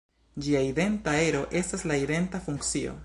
[0.45, 2.97] Ĝia identa ero estas la identa funkcio.